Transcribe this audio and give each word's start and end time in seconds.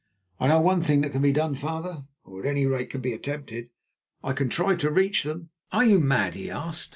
"I 0.39 0.47
know 0.47 0.59
one 0.59 0.81
thing 0.81 1.01
that 1.01 1.11
can 1.11 1.21
be 1.21 1.31
done, 1.31 1.53
father, 1.53 2.05
or 2.23 2.39
at 2.39 2.47
any 2.47 2.65
rate 2.65 2.89
can 2.89 3.01
be 3.01 3.13
attempted. 3.13 3.69
I 4.23 4.33
can 4.33 4.49
try 4.49 4.75
to 4.77 4.89
reach 4.89 5.21
them." 5.23 5.49
"Are 5.71 5.85
you 5.85 5.99
mad?" 5.99 6.33
he 6.33 6.49
asked. 6.49 6.89